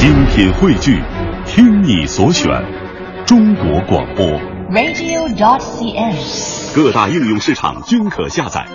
[0.00, 0.98] 精品汇聚，
[1.44, 2.48] 听你所选，
[3.26, 4.24] 中国广播。
[4.70, 6.74] radio.dot.cn，。
[6.74, 8.66] 各大应用市场均可下载。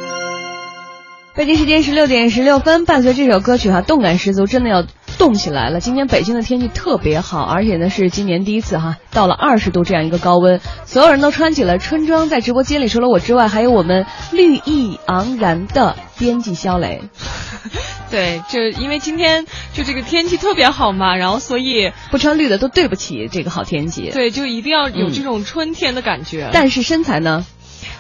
[1.34, 4.84] 北京时间十六点十六分，伴随这首歌曲哈，动感十足，真的要
[5.18, 5.80] 动起来了。
[5.80, 12.30] 今天北京的天气特别好，而且呢是今年第一次哈到了二十度这样一个高温，所有人都穿起了春装。
[12.30, 17.02] 在直播间里，除了我之外，还有我们绿意盎然的编辑肖磊。
[18.12, 24.12] 对，就因为今天就这个天气特别好嘛，然后所以不穿绿的都对不起这个好天气。
[24.12, 26.50] 对，就一定要有嗯这种春天的感觉。
[26.54, 27.46] 但是身材呢？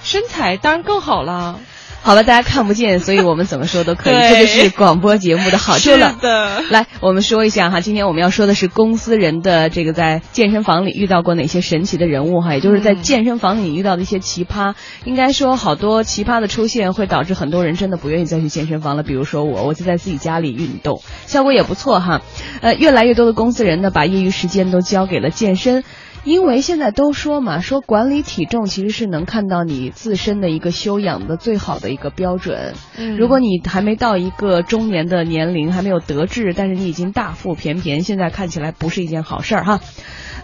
[0.03, 1.59] 身材当然更好了。
[2.05, 6.11] 好吧，大家看不见，所以我们怎么说都可以，对这就是广播节目的好处了。
[6.11, 14.75] 是的，来，我们说一下哈，今天我们要说的是公司人的这个在健身房里遇到过哪些神奇的人物哈，也就是在嗯健身房里遇到的一些奇葩。
[15.03, 19.01] 应该说，好多奇葩的出现会导致很多人真的不愿意再去健身房了。
[19.01, 22.21] 比如说我，我就在自己家里运动，效果也不错哈。
[22.61, 25.83] 呃，越来越多的公司人呢，把业余时间都交给了健身。
[26.25, 32.73] 因为现在都说嘛，说管理体重其实是能看到你自身的一个修养的最好的一个标准。
[32.97, 39.79] 嗯如果你还没到一个中年的年龄，还没有得志，但是你已经大腹便便，现在看起来不是一件好事儿哈。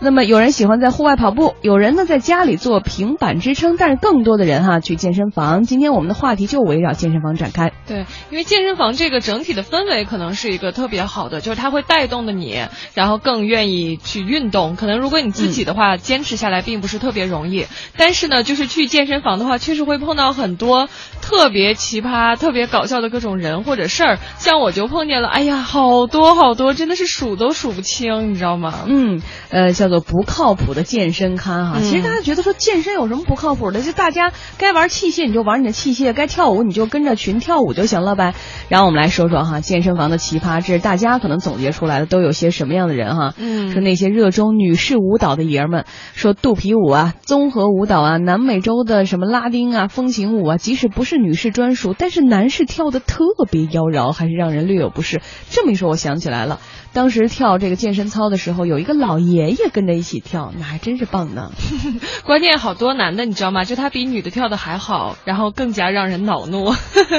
[0.04, 5.62] 那么有人喜欢在户外跑步，有人呢在家里做平板支撑，但是更多的人哈去健身房。
[5.62, 7.72] 今天我们的话题就围绕健身房展开。
[7.88, 12.64] 对，因为健身房这个整体的氛围可能是一个特别好的，就是它会带动的你，
[12.96, 14.76] 然后更愿意去运动。
[14.76, 17.68] 可能如果你自己的话，坚持下来并不是特别容易。
[17.96, 20.90] 但是呢，就是去健身房的话，确实会碰到很多
[21.22, 24.18] 特别奇葩、特别搞笑的各种人或者事儿。
[24.40, 28.86] 像我就碰见了，哎呀，好多好多，真的是数都数不清，你知道吗？
[28.88, 31.74] 嗯，呃，叫做不靠谱的健身咖哈。
[31.78, 33.82] 嗯其实大家觉得说健身有什么不靠谱的？
[33.82, 38.34] 就大家该玩器械你就玩你的器械，该跳舞你就跟着群跳舞就行了呗。
[38.70, 43.34] 然后我们来说说哈，健身房的奇葩，这是大家可能总结出来的都有些什么样的人哈？
[43.38, 55.22] 嗯说那些热衷女士舞蹈的爷们，说肚皮舞啊、综合舞蹈啊、南美洲的什么拉丁啊、风情舞啊，即使不是女士专属，但是男士跳的特别妖娆，还是让人略有不适。
[55.50, 56.60] 这么一说，我想起来了，
[56.94, 61.52] 当时跳这个健身操的时候，有一个老爷爷跟着一起跳，那还真是棒呢。
[62.26, 63.64] 关键好多男的你知道吗？
[63.64, 66.74] 就他比女的跳的还好，然后更加让人恼怒。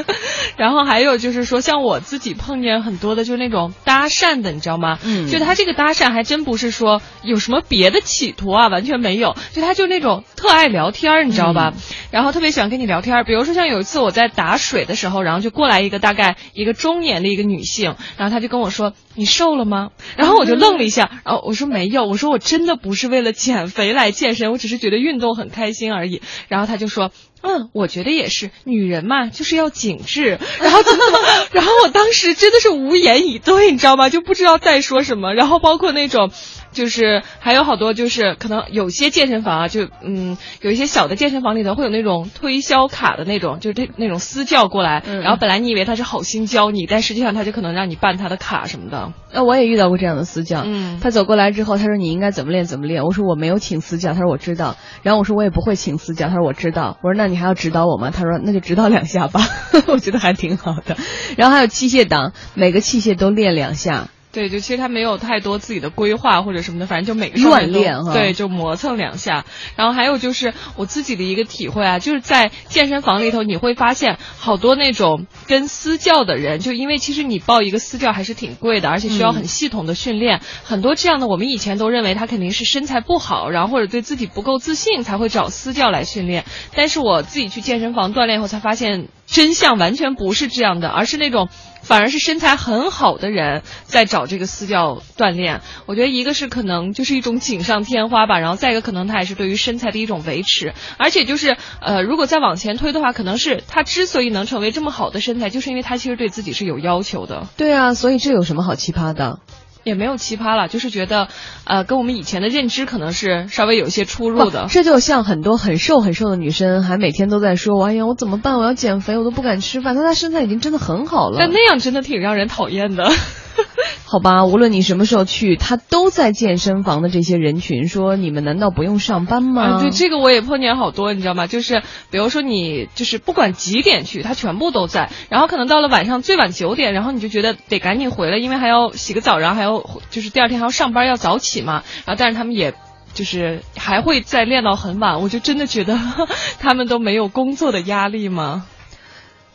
[0.59, 4.99] 然后还有就是说，像我自己碰见很多的，就是那种搭讪的，你知道吗？
[5.05, 9.35] 嗯就他这个搭讪还真不是说有什么别的企图啊，完全没有。
[9.53, 11.73] 就他就那种特爱聊天儿，你知道吧？
[12.11, 13.25] 然后特别喜欢跟你聊天儿。
[13.25, 26.23] 比如说像有一次我在打水的时候，然后就过来一个大概一个中年的一个女性，然后她就跟我说：“你瘦了吗？”然后我就愣了一下，然 后我说没有，我说我真的不是为了减肥来健身，我只是觉得运动很开心而已。
[26.49, 27.11] 然后他就说。
[27.45, 31.19] 嗯，我觉得也是，女人嘛就是要紧致，然后怎么怎么，
[31.51, 34.09] 然后我当时真的是无言以对，你知道吗？
[34.11, 35.35] 就不知道再说什么。
[35.35, 36.31] 然后包括那种，
[36.73, 49.13] 就是还有好多就是可能有些健身房啊，就嗯有一些小的健身房里头会有那种推销卡的那种，就是这那种私教过来，嗯然后本来你以为他是好心教你，但实际上他就可能让你办他的卡什么的。
[49.33, 53.05] 那，我也遇到过这样的私教，嗯他走过来之后，他说你应该怎么练怎么练。
[53.05, 54.77] 我说我没有请私教，他说我知道。
[55.03, 56.99] 然后我说我也不会请私教，他说我知道。
[57.03, 58.11] 我说那你还要指导我吗？
[58.11, 59.41] 他说那就指导两下吧，
[59.89, 60.97] 我觉得还挺好的。
[61.37, 64.09] 然后还有器械党，每个器械都练两下。
[64.33, 69.45] 对，就其实他没有太多自己的规划或者什么的，反正就每个上面都乱练哈对，就磨蹭两下。
[69.77, 80.41] 然后还有就是我自己的一个体会啊，就是在健身房里头，你会发现好多那种跟私教的人，就因为其实你报一个私教还是挺贵的，而且需要很系统的训练。
[80.65, 86.45] 很多这样的，我们以前都认为他肯定是身材不好，然后或者对自己不够自信才会找私教来训练。
[86.75, 91.49] 但是我自己去健身房锻炼后才发现，真相完全不是这样的，而是那种。
[91.85, 95.63] 反而是身材很好的人在找这个私教锻炼。
[95.87, 107.49] 我觉得一个是可能就是一种锦上添花吧，然后再一个可能他也是对于身材的一种维持，而且就是呃，如果再往前推的话，可能是他之所以能成为这么好的身材，就是因为他其实对自己是有要求的。
[107.57, 109.41] 对啊，所以这有什么好奇葩的？
[109.85, 111.29] 也没有奇葩了，就是觉得，
[111.65, 114.67] 呃，跟我们以前的认知可能是稍微有一些出入的。
[114.71, 118.59] 这就像很多很瘦很瘦的女生，还每天都在说：“哎呀，我怎么办？
[118.59, 121.37] 我要减肥，我都不敢吃饭。”但她身材已经真的很好了。
[121.39, 123.11] 但那样真的挺让人讨厌的。
[124.05, 131.47] 好吧，无论你什么时候去，他都在健身房的这些人群说：“你们难道不用上班吗？”啊，对，这个我也碰见好多，你知道吗？
[131.47, 135.11] 就是比如说你就是不管几点去，他全部都在。
[135.31, 141.83] 然后可能到了晚上最晚九点，然后你就觉得得赶紧回来，因为还要洗个澡，然后还要就是第二天还要上班，要早起嘛。
[142.05, 142.75] 然后但是他们也。
[143.15, 145.99] 就是还会再练到很晚，我就真的觉得
[146.59, 148.65] 他们都没有工作的压力吗？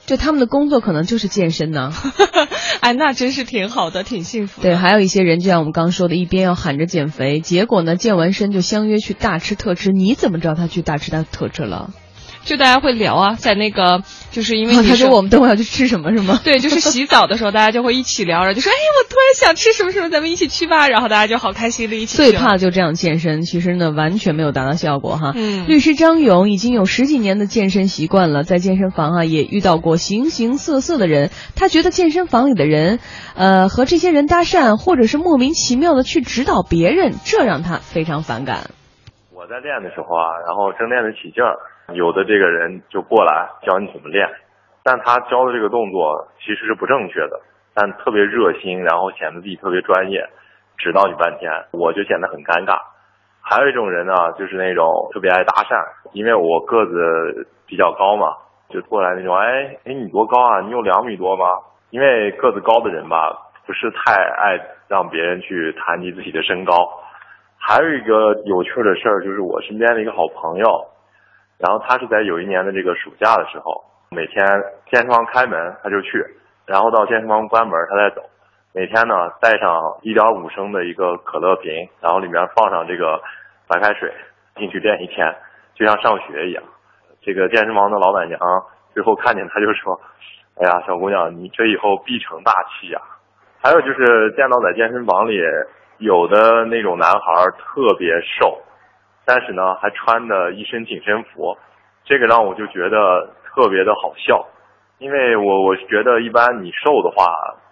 [0.07, 1.93] 就他们的工作可能就是健身呢。
[2.79, 4.69] 哎，那真是挺好的，挺幸福的。
[4.69, 9.91] 对，还有一些人就像我们刚说的，一边要喊着减肥，结果呢健完身就相约去大吃特吃。
[9.91, 11.91] 你怎么知道他去大吃大特吃了？
[12.47, 14.01] 就大家会聊啊，在那个
[14.31, 16.39] 就是因为他说我们等会儿要去吃什么是吗？
[16.45, 20.87] 对，就是洗澡的时候，大家就会一起聊然后，就说哎，我突然想吃什么什么，咱们一起去吧。
[20.87, 22.31] 然后大家就好开心的一起去。
[22.31, 25.33] 最怕就这样健身，其实呢完全没有达到效果哈。
[25.35, 31.29] 嗯律师张勇已经有十几年的健身习惯了，在健身房啊也遇到过形形色色的人。
[31.55, 32.99] 他觉得健身房里的人，
[33.35, 38.69] 呃，和这些人搭讪，或者是莫名其妙的去指导别人，这让他非常反感。
[39.33, 41.57] 我在练的时候啊，然后正练得起劲儿，
[41.93, 44.27] 有的这个人就过来教你怎么练，
[44.83, 47.39] 但他教的这个动作其实是不正确的，
[47.73, 50.27] 但特别热心，然后显得自己特别专业，
[50.77, 52.77] 指导你半天，我就显得很尴尬。
[53.41, 55.81] 还有一种人呢，就是那种特别爱搭讪，
[56.11, 58.35] 因为我个子比较高嘛，
[58.69, 60.59] 就过来那种，哎哎，你多高啊？
[60.61, 61.45] 你有两米多吗？
[61.91, 63.31] 因为个子高的人吧，
[63.65, 66.73] 不是太爱让别人去谈及自己的身高。
[67.57, 70.85] 还有一个有趣的事儿，就是我身边的一个好朋友，
[71.57, 74.45] 然后他是在有一年的这个暑假的时候，每天
[74.91, 76.23] 健身房开门他就去，
[76.65, 78.21] 然后到健身房关门他再走。
[78.73, 83.21] 每天呢带上一点五升的一个可乐瓶，然后里面放上这个
[83.67, 84.13] 白开水，
[84.55, 85.35] 进去练一天，
[85.73, 86.63] 就像上学一样。
[87.21, 88.39] 这个健身房的老板娘
[88.93, 89.99] 最后看见他就说
[90.61, 93.01] ：“哎呀，小姑娘，你这以后必成大器呀。”
[93.63, 95.39] 还有就是见到在健身房里。
[95.99, 97.19] 有的那种男孩
[97.57, 98.61] 特别瘦，
[99.27, 101.57] 但是呢还穿的一身紧身服，
[102.05, 104.47] 这个让我就觉得特别的好笑，
[104.99, 107.27] 因为我我觉得一般你瘦的话，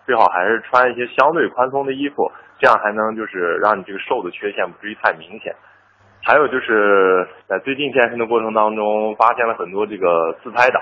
[0.05, 2.29] 最好还是穿一些相对宽松的衣服，
[2.59, 5.55] 这样还能就是让你这个瘦的缺陷不至于太明显。
[6.27, 10.81] 还有就是在最近健身的过程当中，发现了很多这个自拍党，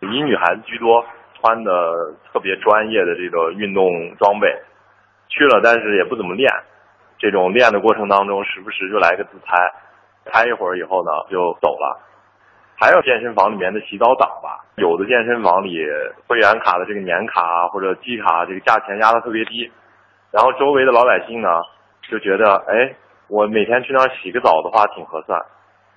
[0.00, 1.02] 以女孩子居多，
[1.40, 3.88] 穿的特别专业的这个运动
[4.18, 4.48] 装备，
[5.28, 6.50] 去了但是也不怎么练。
[7.18, 9.54] 这种练的过程当中，时不时就来个自拍，
[10.24, 12.00] 拍一会儿以后呢就走了。
[12.74, 15.78] 还有健身房里面的洗澡党吧，有的健身房里
[16.26, 19.70] 会员卡的这个年卡或者季卡这个价钱压的特别低，
[20.32, 21.48] 然后周围的老百姓呢
[22.10, 22.94] 就觉得，哎，
[23.28, 25.38] 我每天去那儿洗个澡的话挺合算，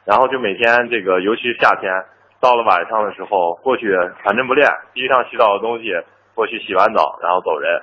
[0.06, 1.92] 然后就每天这个，尤其是夏天，
[2.40, 5.92] 到了晚上的时候过去，反正不练，地上洗澡的东西
[6.36, 7.82] 过去洗完澡，然后走人。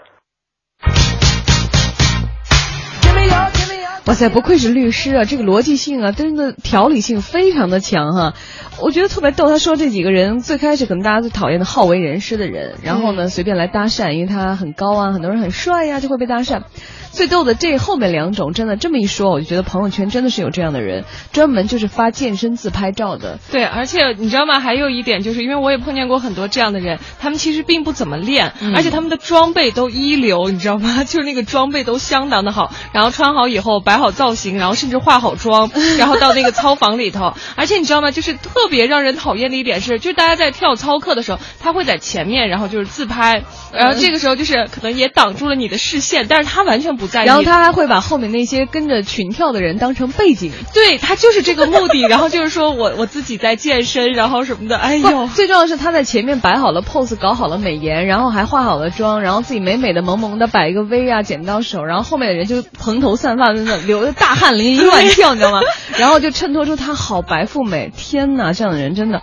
[4.07, 5.25] 哇塞，不愧是律师啊！
[5.25, 8.35] 这个逻辑性啊，真的条理性非常的强哈。
[8.81, 16.63] 我觉得特别逗，他说这几个人最开始可能大家最讨厌的好为人师的人，然后呢随便来搭讪，因为他很高啊，很多人很帅呀，就会被搭讪。
[17.13, 23.39] 最逗的这后面两种，真的这么一说，我就觉得朋友圈真的是有这样的人，专门就是发健身自拍照的。
[23.51, 24.61] 对，而且你知道吗？
[24.61, 31.05] 还有一点就是，因为我也碰见过很多这样的人，他们其实并不怎么练，嗯而且他们的装备都一流，你知道吗？
[31.07, 37.35] 就是那个装备都相当的好，然后穿好以后摆好造型，然后甚至化好妆，然后到那个操房里头。
[37.57, 38.11] 而且你知道吗？
[38.11, 43.43] 就是特别让人讨厌的一点是，就是大家在跳操课的时候，他会在前面，然后就是自拍，
[43.73, 47.27] 然后这个时候就是可能也挡住了你的视线，但是他完全不在意。
[47.27, 50.53] 然后他还会把后面那些跟着群跳的人当成背景。
[50.73, 65.61] 对他就是这个目的，然后就是说我 我自己在健身，然后什么的，哎呦，，最重要的是他在前面摆好了 pose，搞好了美颜，然后还化好了妆，然后自己美美的萌萌的摆一个 V 啊，剪刀手，然后后面的人就蓬头散发的 那种，流着大汗淋漓乱跳，你知道吗？
[65.99, 67.91] 然后就衬托出他好白富美。
[67.97, 69.23] 天哪，这样的人真的，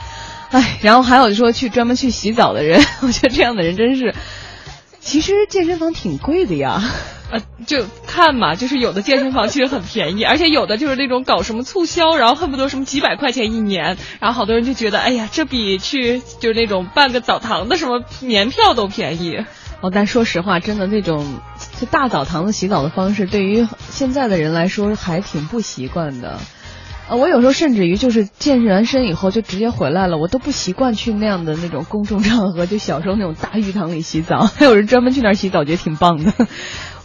[0.51, 4.13] 哎，然后还有说去专门去洗澡的人， 我觉得这样的人真是，
[4.99, 6.81] 其实健身房挺贵的呀。
[7.31, 19.45] 呃，就看嘛，就是有的健身房其实很便宜，而且有的就是那种搞什么促销，然后恨不得什么几百块钱一年，然后好多人就觉得，哎呀，这比去就是那种办个澡堂的什么年票都便宜。
[19.81, 21.39] 哦，但说实话，真的那种
[21.79, 26.39] 就大澡堂子洗澡的方式，对于现在的人来说还挺不习惯的。
[27.07, 36.33] 呃，我有时候甚至于就是健身完身以后就直接回来了，我都不习惯去那样的那种公众场合，就小时候那种大浴堂里洗澡， 还有人专门去那儿洗澡，觉得挺棒的。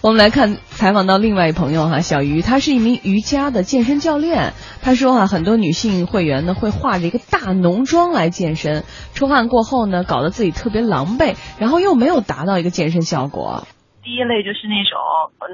[0.05, 4.53] 我们来看采访到另外一朋友哈，小鱼，他是一名瑜伽的健身教练。
[4.85, 8.85] 他说啊，很多女性会员呢会化着一个大浓妆来健身，
[9.17, 13.65] 出汗过后呢，搞得自己特别狼狈，然后又没有达到一个健身效果。
[14.05, 15.01] 第一类就是那种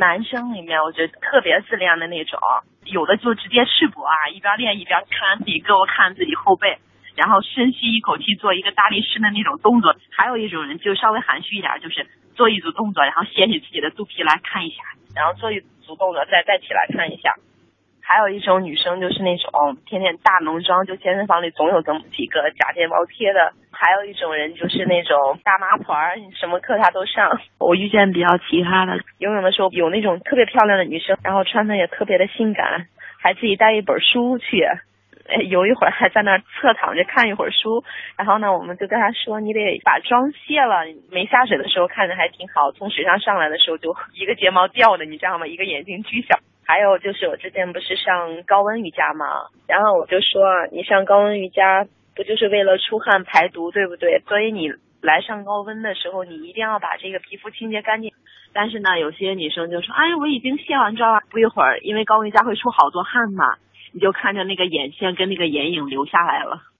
[0.02, 2.34] 男生里面，我觉得特别自恋的那种，
[2.90, 6.82] 有的就直接赤膊啊，一边练一边看自己胳膊，看自己后背，
[7.14, 9.94] 然后深吸一口气做一个大力士的那种动作。
[10.10, 12.02] 还有一种人就稍微含蓄一点，就是
[12.40, 14.80] 做一组动作，然后掀起自己的肚皮来看一下，
[15.14, 17.34] 然后做一组动作再再起来看一下。
[18.00, 27.38] 还有一种女生就是那种天天大浓妆，就健身房里总有这么几个假睫毛贴的还有一种人就是那种大妈团儿，什么课她都上。
[27.58, 32.86] 我遇见比较奇葩的，游泳的时候有那种特别漂亮的女生，然后穿的也特别的性感，
[33.20, 34.66] 还自己带一本书去。
[35.28, 37.84] 哎，游一会儿还在那儿侧躺着看一会儿书，
[38.16, 40.84] 然后呢，我们就跟他说，你得把妆卸了。
[41.10, 45.46] 没下水的时候看着还挺好，从水上上来的时候就一个睫毛掉的，你知道吗？
[45.46, 46.38] 一个眼睛巨小。
[46.64, 49.26] 还有就是我之前不是上高温瑜伽吗？
[49.66, 54.20] 然后我就说，你上高温瑜伽不就是为了出汗排毒，对不对？
[54.28, 54.72] 所以你
[55.02, 58.12] 来上高温的时候，你一定要把这个皮肤清洁干净。
[58.52, 61.20] 但是呢，有些女生就说，哎，我已经卸完妆了。
[61.30, 63.54] 不一会儿，因为高温瑜伽会出好多汗嘛。
[63.92, 66.70] 你就看着那个眼线跟那个眼影留下来了。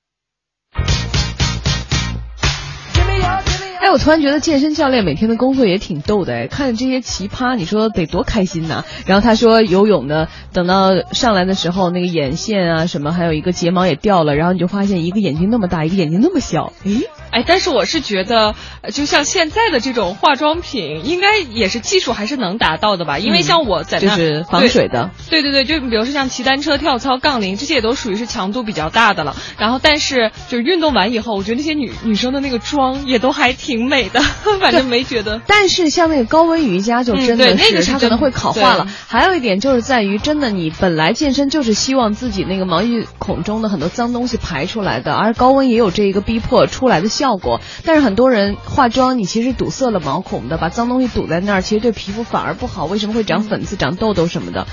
[3.80, 8.84] 哎，我突然觉得健身教练每天的工作也挺逗的哎，看着这些奇葩，你说得多开心呐！
[9.06, 17.08] 然后他说游泳的，等到上来的时候，那个眼线啊什么，还有一个睫毛也掉了，然后你就发现一个眼睛那么大，一个眼睛那么小，诶。
[17.30, 18.54] 哎，但是我是觉得，
[18.92, 23.18] 就像现在的这种化妆品，应该也是技术还是能达到的吧？
[23.18, 25.10] 因为像我在那，就是防水的。
[25.30, 29.36] 对对对，就比如说像骑单车、跳操、杠铃，这些也都属于是强度比较大的了。
[29.56, 34.20] 然后，但是就运动完以后，我觉得那些女女生的那个妆也都还挺美的，
[34.60, 35.40] 反正没觉得。
[35.46, 38.88] 但是像那个高温瑜伽就真的是，它可能会烤化了。
[39.06, 48.00] 还有一点就是在于，真的你本来健身就是希望自己那个毛细孔中的很多脏东西排出来的，而高温也有这一个逼迫出来的效果，但是。
[48.00, 52.86] 很多人化妆，你其实堵塞了毛孔的，把脏东西堵在那儿，其实对皮肤反而不好。
[52.86, 54.66] 为什么会长粉刺、长痘痘什么的？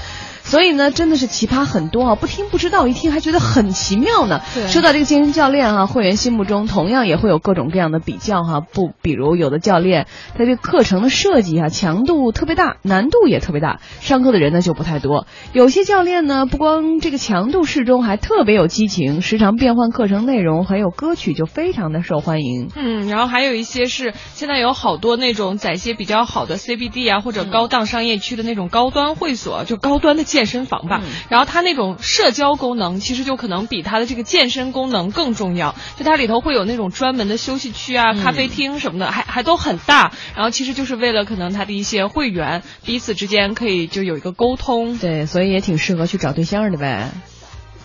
[0.48, 2.16] 所以呢，真的是奇葩很多啊！
[2.16, 4.40] 不听不知道，一听还觉得很奇妙呢。
[4.70, 8.62] 说到这个健身教练哈，会员心目中同样也会有各种各样的比较哈。
[8.62, 15.28] 不，比如有的教练他这个课程的设计啊，强度特别大，难度也特别大，上课的人呢就不太多。
[15.52, 22.70] 有些教练呢，不光这个强度适中，还特别有激情，时常变换课程内容，还有歌曲就非常的受欢迎。
[22.74, 30.24] 嗯，然后还有一些是现在有好多那种在一些比较好的 CBD 啊或者高档商业区的那种高端会所，就高端的。
[30.38, 35.74] 健身房吧，然后它那种社交功能其实就可能比它的这个健身功能更重要。
[35.98, 40.12] 就它里头会有那种专门的休息区啊、咖啡厅什么的，还还都很大。
[40.36, 45.00] 然后其实就是为了可能它的一些会员彼此之间可以就有一个沟通。
[45.00, 47.10] 对，所以也挺适合去找对象的呗。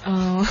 [0.04, 0.44] 嗯，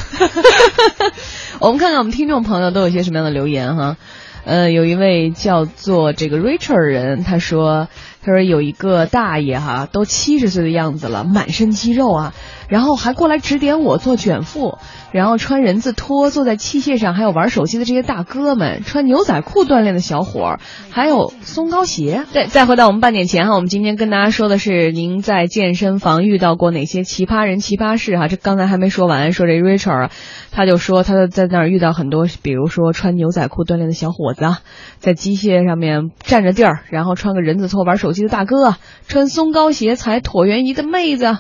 [1.61, 3.97] 我们看看我们听众朋友都有些什么样的留言哈。
[4.43, 7.89] 呃，有一位叫做这个 Richard 人，他说。
[8.23, 12.33] 他说有一个大爷哈，都七十岁的样子了，满身肌肉啊，
[12.69, 14.77] 然后还过来指点我做卷腹，
[15.11, 20.59] 然后穿人字拖坐在器械上，还有玩手机的这些大哥们，穿牛仔裤锻炼的小伙儿，
[20.91, 22.25] 还有松糕鞋。
[22.31, 28.27] 对，再回到我们半点前哈，我们今天跟大家说的是您在健身房遇到过哪些奇葩人、奇葩事哈？
[28.27, 30.11] 这刚才还没说完，说这 Richard，
[30.51, 34.59] 他就说他在那儿遇到很多，比如说穿牛仔裤锻炼的小伙子，啊
[34.99, 38.10] 在机械上面占着地儿，然后穿个人字拖玩手。
[38.11, 38.75] 手机的大哥，
[39.07, 41.37] 穿松糕鞋踩椭圆仪的妹子。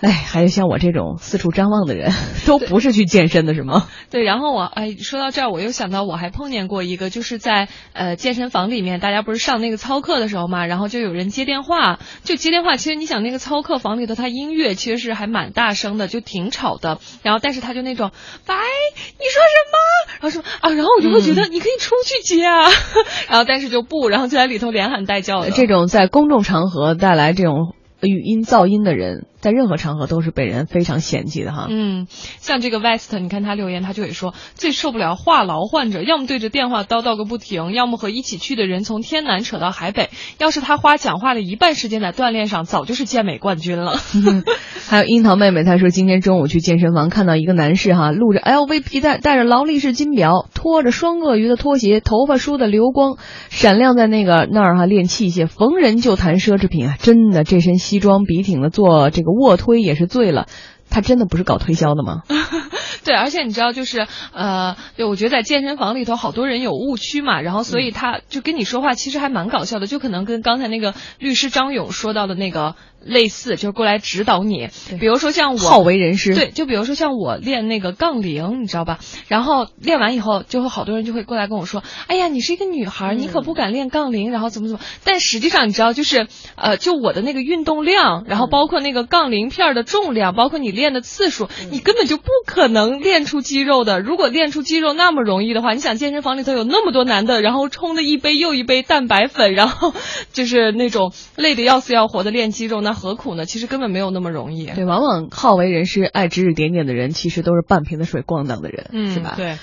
[0.00, 2.12] 哎，还有像我这种四处张望的人，
[2.46, 3.88] 都不是去健身的，是吗？
[4.12, 12.76] 对，然后我哎，说到这儿，我又想到我还碰见过一个，就是在呃健身房里面，大家不是上那个操课的时候嘛，然后就有人接电话，就接电话。
[12.76, 17.00] 其实你想，那个操课房里头，他音乐其实是还蛮大声的，就挺吵的。
[17.24, 18.12] 然后，但是他就那种，
[18.46, 20.18] 喂，你说什么？
[20.20, 22.70] 然后说啊，然后我就会觉得你可以出去接啊。
[23.28, 25.50] 然后，但是就不，然后就在里头连喊带叫的。
[25.50, 29.26] 这种在公众场合带来这种语音噪音的人。
[29.40, 31.66] 在任何场合都是被人非常嫌弃的哈。
[31.68, 32.06] 嗯，
[32.40, 40.10] 像这个 West，你看他留言，他就会说最受不了话痨患者，要么对着电话叨叨个不停，要么和一起去的人从天南扯到海北。
[40.38, 43.96] 要是他花讲话的一半时间在锻炼上，早就是健美冠军了。
[44.88, 53.18] 还有樱桃妹妹，她说今天中午去健身房看到一个男士哈，露着 LV 皮带，戴着劳力士金表，拖着双鳄鱼的拖鞋，头发梳的流光，
[53.50, 56.96] 闪亮在那个那儿哈练器械，逢人就谈奢侈品啊！
[56.98, 59.27] 真的，这身西装笔挺的做这个。
[59.32, 60.46] 卧推也是醉了，
[60.90, 62.22] 他真的不是搞推销的吗？
[63.04, 72.74] 对，而且你知道，就是呃，对，我觉得在健身房里头，好多人有误区嘛，然后所以他就跟你说话，其实还蛮搞笑的，就可能跟刚才那个律师张勇说到的那个。
[73.00, 78.98] 类似就是过来指导你，比如说像我好为人师，对，就比如说像我练那个杠铃，你知道吧？
[79.28, 86.26] 然后练完以后，就会好多人就会过来跟我说：“哎呀，你是一个女孩，你可不敢练杠铃，然后怎么怎么。”但实际上你知道，就是
[86.56, 94.00] 呃，就我的那个运动量，然后包括那个杠铃片的重量，包括你练的次数，你根本就不可能练出肌肉的。
[94.00, 99.94] 如果练出肌肉那么容易的话，你想健身房里头有那么多男的，然后冲的一杯又一杯蛋白粉，然后
[100.32, 102.78] 就是那种累得要死要活的练肌肉。
[102.88, 103.44] 那何苦呢？
[103.44, 104.64] 其实根本没有那么容易。
[104.64, 109.34] 对，往往好为人师、爱指指点点的人，其实都是半瓶子水咣当的人，嗯，是吧？
[109.36, 109.58] 对。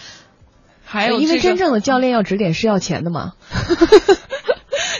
[0.83, 3.33] 还有、这个、因为真正的教练要指点是要钱的嘛。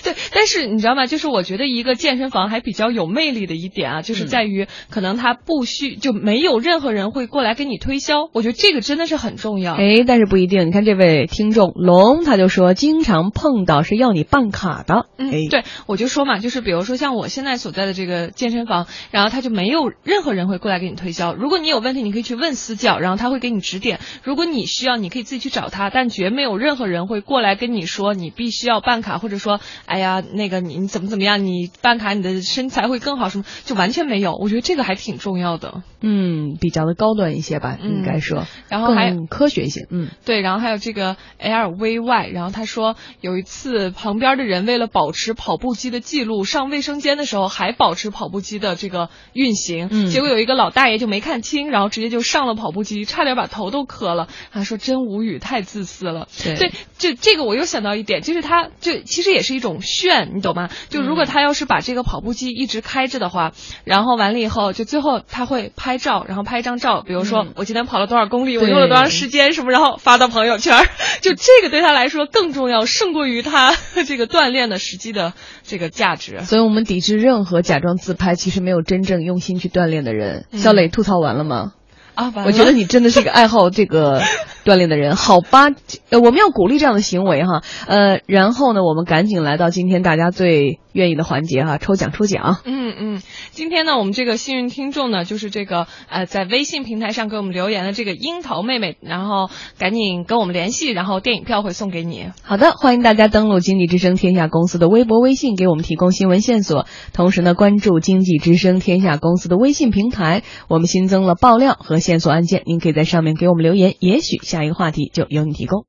[0.05, 1.07] 对，但是你知道吗？
[1.07, 8.29] 就是我觉得一个健身房还比较有魅力的一点啊，就是在于可能它不需就没有任何人会过来给你推销。
[8.31, 9.73] 我觉得这个真的是很重要。
[9.73, 10.67] 哎，但是不一定。
[10.67, 15.07] 你看这位听众龙，他就说经常碰到是要你办卡的。
[15.17, 21.33] 嗯哎，，对，我就说嘛，就是比如说像我现在所在的这个健身房，然后他就没有任何人会过来给你推销。
[21.33, 23.99] 如果你有问题，你可以去问私教，然后他会给你指点。
[24.23, 34.33] 如果你需要，你可以自己去找他，但绝没有任何人会过来跟你说你必须要办卡，或者说，哎呀，那个你你怎么怎么样，你办卡你的身材会更好，什么就完全没有。
[34.35, 35.83] 我觉得这个还挺重要的。
[36.01, 39.87] 嗯，比较的高端一些吧，嗯应该说，然后还更科学一些。
[39.89, 54.27] 嗯，对，然后还有这个 LVY，然后他说有一次旁边的人为了保持跑步机的记录，上卫生间的时候还保持跑步机的这个运行，嗯结果有一个老大爷就没看清，然后直接就上了跑步机，差点把头都磕了。
[54.51, 56.27] 他说真无语，太自私了。
[56.43, 60.69] 对对，这这个我又想到一点，就是他这其实也是一种炫，你懂吗？
[60.89, 63.53] 就如果他要是把这个跑步机一直开着的话，
[63.85, 70.85] 然后完了以后，就最后他会拍照，然后拍一张照，比如说嗯我今天跑了多少公里，我用了多长时间什么，然后发到朋友圈，
[71.21, 73.75] 就这个对他来说更重要，胜过于他
[74.05, 76.41] 这个锻炼的实际的这个价值。
[76.43, 80.45] 所以我们抵制任何假装自拍，其实没有真正用心去锻炼的人。
[80.51, 81.73] 嗯小磊吐槽完了吗？
[82.15, 84.21] 啊，我觉得你真的是一个爱好这个
[84.65, 85.67] 锻炼的人，好吧？
[86.09, 87.61] 呃，我们要鼓励这样的行为哈。
[87.87, 92.61] 呃，然后呢，我们赶紧来到今天大家最愿意的环节哈，抽奖抽奖。
[92.65, 102.29] 嗯嗯，今天呢，我们这个幸运听众呢，就是这个呃，在微信平台上给我们留言的这个樱桃妹妹，然后赶紧跟我们联系，然后电影票会送给你。
[102.41, 106.87] 好的，欢迎大家登录经济之声天下公司的微博、微信，给我们提供新闻线索。
[107.13, 115.83] 同时呢，关注经济之声天下公司的微信平台，我们新增了爆料和线索案件，您可以在上面给我们留言，也许下一个话题就由你提供。